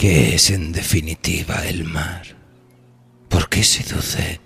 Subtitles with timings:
[0.00, 2.22] ¿Qué es en definitiva el mar?
[3.28, 4.40] ¿Por qué seduce?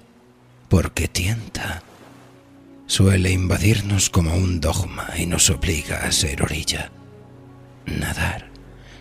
[0.68, 1.84] ¿Por qué tienta?
[2.86, 6.90] Suele invadirnos como un dogma y nos obliga a ser orilla.
[7.86, 8.50] Nadar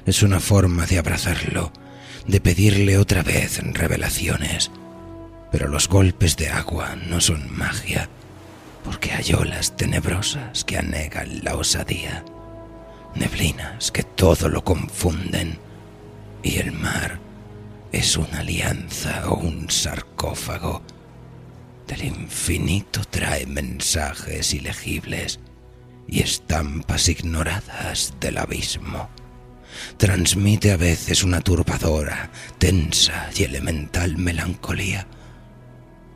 [0.05, 1.73] es una forma de abrazarlo,
[2.27, 4.69] de pedirle otra vez revelaciones.
[5.51, 8.09] Pero los golpes de agua no son magia,
[8.83, 12.23] porque hay olas tenebrosas que anegan la osadía,
[13.15, 15.72] neblinas que todo lo confunden
[16.43, 17.19] y el mar
[17.91, 20.83] es una alianza o un sarcófago.
[21.87, 25.39] Del infinito trae mensajes ilegibles
[26.07, 29.09] y estampas ignoradas del abismo.
[29.97, 35.07] Transmite a veces una turbadora, tensa y elemental melancolía.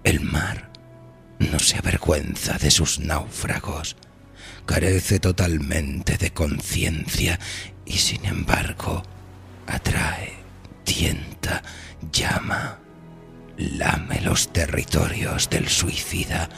[0.03, 0.71] El mar
[1.39, 3.95] no se avergüenza de sus náufragos,
[4.65, 7.39] carece totalmente de conciencia
[7.85, 9.03] y sin embargo
[9.67, 10.33] atrae,
[10.83, 11.61] tienta,
[12.11, 12.79] llama,
[13.57, 16.49] lame los territorios del suicida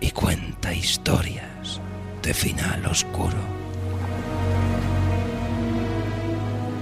[0.00, 1.80] y cuenta historias
[2.22, 3.38] de final oscuro.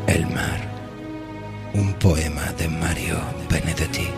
[0.07, 0.61] El mar,
[1.75, 3.19] un poema de Mario
[3.51, 4.09] Benedetti.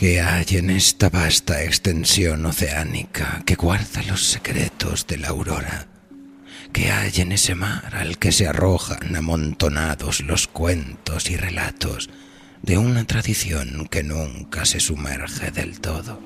[0.00, 5.88] ¿Qué hay en esta vasta extensión oceánica que guarda los secretos de la aurora?
[6.72, 12.08] ¿Qué hay en ese mar al que se arrojan amontonados los cuentos y relatos
[12.62, 16.18] de una tradición que nunca se sumerge del todo?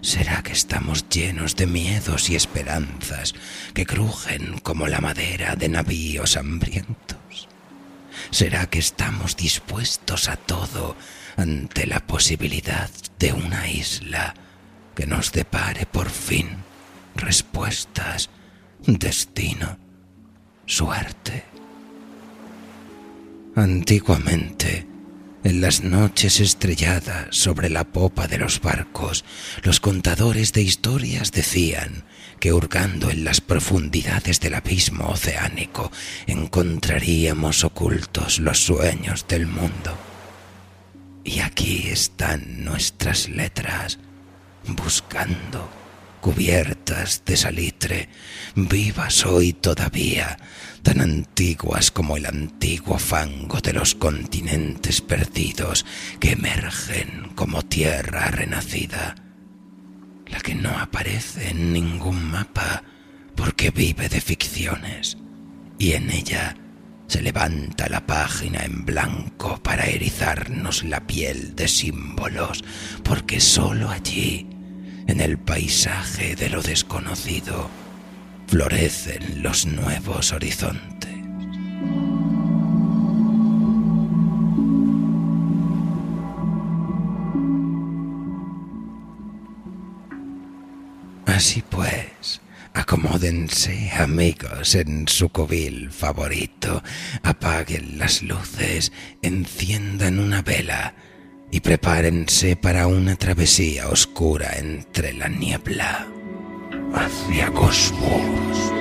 [0.00, 3.34] ¿Será que estamos llenos de miedos y esperanzas
[3.74, 7.21] que crujen como la madera de navíos hambrientos?
[8.32, 10.96] ¿Será que estamos dispuestos a todo
[11.36, 14.34] ante la posibilidad de una isla
[14.96, 16.48] que nos depare por fin
[17.14, 18.30] respuestas,
[18.86, 19.78] destino,
[20.66, 21.44] suerte.
[23.54, 24.86] Antiguamente,
[25.44, 29.24] en las noches estrelladas sobre la popa de los barcos,
[29.62, 32.04] los contadores de historias decían
[32.38, 35.90] que hurgando en las profundidades del abismo oceánico
[36.26, 39.96] encontraríamos ocultos los sueños del mundo.
[41.24, 43.98] Y aquí están nuestras letras,
[44.66, 45.70] buscando,
[46.20, 48.08] cubiertas de salitre,
[48.54, 50.36] vivas hoy todavía,
[50.82, 55.86] tan antiguas como el antiguo fango de los continentes perdidos
[56.20, 59.14] que emergen como tierra renacida,
[60.26, 62.82] la que no aparece en ningún mapa
[63.36, 65.16] porque vive de ficciones,
[65.78, 66.56] y en ella
[67.06, 72.64] se levanta la página en blanco para erizarnos la piel de símbolos,
[73.04, 74.48] porque sólo allí,
[75.06, 77.68] en el paisaje de lo desconocido,
[78.52, 81.10] florecen los nuevos horizontes.
[91.24, 92.42] Así pues,
[92.74, 96.82] acomódense, amigos, en su cubil favorito,
[97.22, 100.92] apaguen las luces, enciendan una vela
[101.50, 106.06] y prepárense para una travesía oscura entre la niebla
[106.94, 108.72] hacia Cosmos.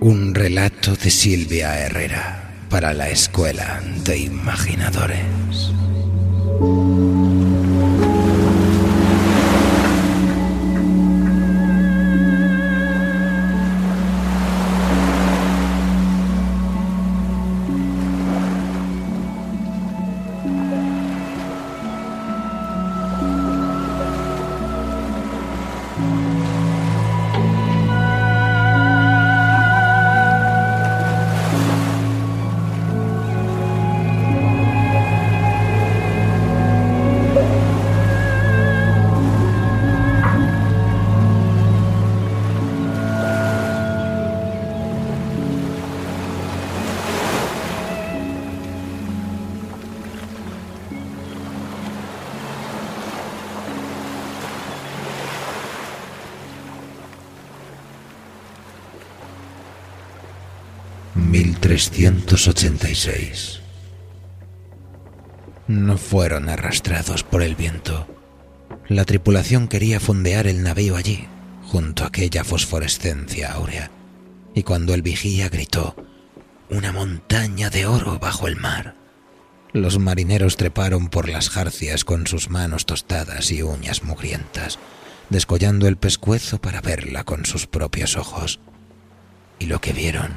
[0.00, 5.72] Un relato de Silvia Herrera para la Escuela de Imaginadores.
[61.14, 63.60] 1386.
[65.68, 68.06] No fueron arrastrados por el viento.
[68.88, 71.26] La tripulación quería fondear el navío allí,
[71.66, 73.90] junto a aquella fosforescencia áurea,
[74.54, 75.94] y cuando el vigía gritó,
[76.70, 78.94] una montaña de oro bajo el mar,
[79.72, 84.78] los marineros treparon por las jarcias con sus manos tostadas y uñas mugrientas,
[85.30, 88.60] descollando el pescuezo para verla con sus propios ojos.
[89.58, 90.36] Y lo que vieron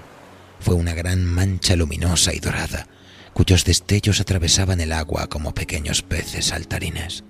[0.66, 2.88] fue una gran mancha luminosa y dorada,
[3.34, 7.24] cuyos destellos atravesaban el agua como pequeños peces saltarines.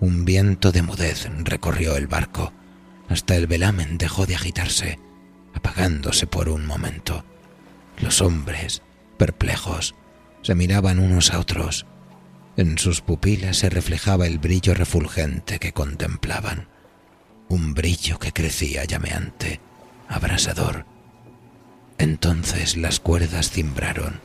[0.00, 2.52] Un viento de mudez recorrió el barco,
[3.08, 4.98] hasta el velamen dejó de agitarse,
[5.54, 7.24] apagándose por un momento.
[8.00, 8.82] Los hombres,
[9.16, 9.94] perplejos,
[10.42, 11.86] se miraban unos a otros.
[12.56, 16.66] En sus pupilas se reflejaba el brillo refulgente que contemplaban,
[17.48, 19.60] un brillo que crecía llameante,
[20.08, 20.84] abrasador,
[21.98, 24.20] entonces las cuerdas cimbraron.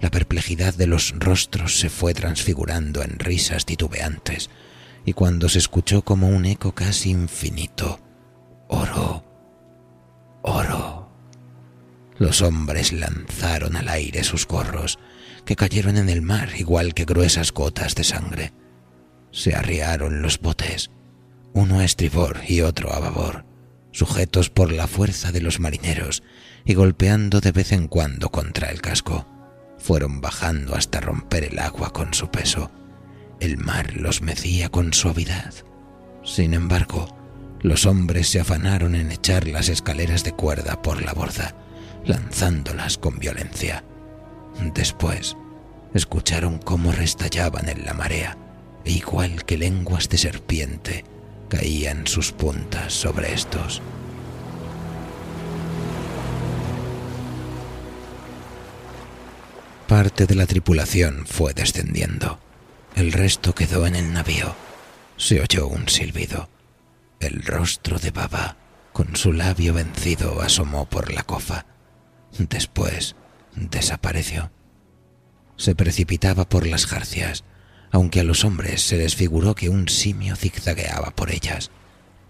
[0.00, 4.50] La perplejidad de los rostros se fue transfigurando en risas titubeantes,
[5.04, 8.00] y cuando se escuchó como un eco casi infinito,
[8.68, 9.24] oro,
[10.42, 11.08] oro.
[12.18, 14.98] Los hombres lanzaron al aire sus gorros,
[15.44, 18.52] que cayeron en el mar igual que gruesas gotas de sangre.
[19.30, 20.90] Se arriaron los botes,
[21.54, 23.44] uno a estribor y otro a babor,
[23.92, 26.22] sujetos por la fuerza de los marineros
[26.64, 29.26] y golpeando de vez en cuando contra el casco.
[29.78, 32.70] Fueron bajando hasta romper el agua con su peso.
[33.40, 35.54] El mar los mecía con suavidad.
[36.24, 37.16] Sin embargo,
[37.60, 41.54] los hombres se afanaron en echar las escaleras de cuerda por la borda,
[42.04, 43.84] lanzándolas con violencia.
[44.74, 45.36] Después,
[45.94, 48.36] escucharon cómo restallaban en la marea,
[48.84, 51.04] e igual que lenguas de serpiente,
[51.48, 53.82] caían sus puntas sobre estos.
[59.88, 62.38] Parte de la tripulación fue descendiendo.
[62.94, 64.54] El resto quedó en el navío.
[65.16, 66.50] Se oyó un silbido.
[67.20, 68.56] El rostro de Baba,
[68.92, 71.64] con su labio vencido, asomó por la cofa.
[72.38, 73.16] Después
[73.56, 74.50] desapareció.
[75.56, 77.44] Se precipitaba por las jarcias,
[77.90, 81.70] aunque a los hombres se les figuró que un simio zigzagueaba por ellas.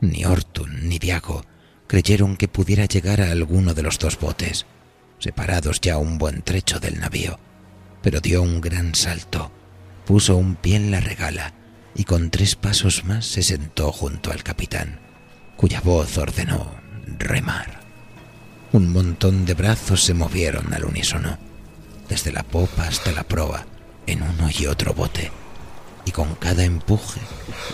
[0.00, 1.44] Ni Ortun ni Diago
[1.86, 4.66] creyeron que pudiera llegar a alguno de los dos botes,
[5.18, 7.38] separados ya un buen trecho del navío
[8.02, 9.50] pero dio un gran salto,
[10.06, 11.54] puso un pie en la regala
[11.94, 15.00] y con tres pasos más se sentó junto al capitán,
[15.56, 16.74] cuya voz ordenó
[17.18, 17.80] remar.
[18.72, 21.38] Un montón de brazos se movieron al unísono,
[22.08, 23.66] desde la popa hasta la proa,
[24.06, 25.30] en uno y otro bote,
[26.08, 27.20] y con cada empuje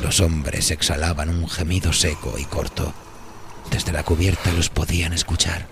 [0.02, 2.92] los hombres exhalaban un gemido seco y corto.
[3.70, 5.66] Desde la cubierta los podían escuchar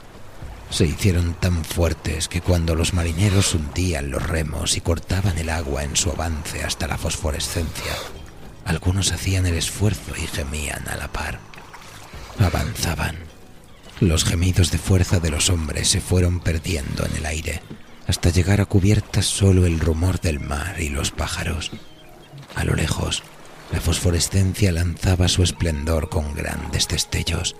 [0.72, 5.84] se hicieron tan fuertes que cuando los marineros hundían los remos y cortaban el agua
[5.84, 7.92] en su avance hasta la fosforescencia,
[8.64, 11.40] algunos hacían el esfuerzo y gemían a la par.
[12.38, 13.16] Avanzaban.
[14.00, 17.60] Los gemidos de fuerza de los hombres se fueron perdiendo en el aire,
[18.06, 21.70] hasta llegar a cubiertas solo el rumor del mar y los pájaros.
[22.54, 23.22] A lo lejos,
[23.72, 27.56] la fosforescencia lanzaba su esplendor con grandes destellos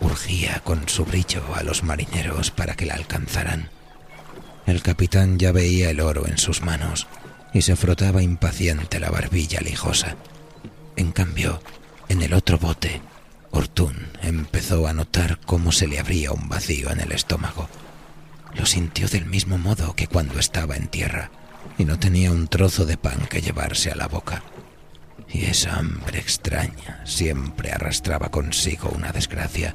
[0.00, 3.70] urgía con su brillo a los marineros para que la alcanzaran.
[4.66, 7.06] El capitán ya veía el oro en sus manos
[7.52, 10.16] y se frotaba impaciente la barbilla lijosa.
[10.96, 11.62] En cambio,
[12.08, 13.00] en el otro bote,
[13.50, 17.68] Ortún empezó a notar cómo se le abría un vacío en el estómago.
[18.54, 21.30] Lo sintió del mismo modo que cuando estaba en tierra
[21.78, 24.42] y no tenía un trozo de pan que llevarse a la boca.
[25.30, 29.74] Y esa hambre extraña siempre arrastraba consigo una desgracia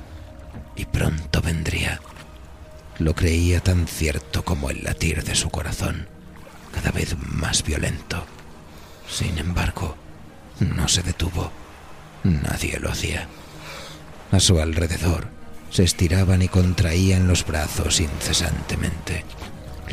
[0.76, 2.02] y pronto vendría.
[3.00, 6.08] Lo creía tan cierto como el latir de su corazón,
[6.74, 8.26] cada vez más violento.
[9.08, 9.96] Sin embargo,
[10.60, 11.52] no se detuvo.
[12.24, 13.28] Nadie lo hacía.
[14.32, 15.28] A su alrededor
[15.70, 19.24] se estiraban y contraían los brazos incesantemente.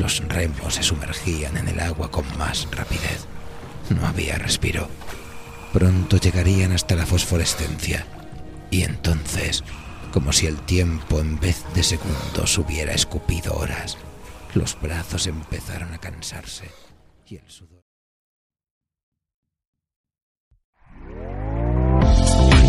[0.01, 3.27] Los remos se sumergían en el agua con más rapidez.
[3.91, 4.89] No había respiro.
[5.73, 8.07] Pronto llegarían hasta la fosforescencia.
[8.71, 9.63] Y entonces,
[10.11, 13.99] como si el tiempo en vez de segundos hubiera escupido horas,
[14.55, 16.71] los brazos empezaron a cansarse
[17.27, 17.80] y el sudor.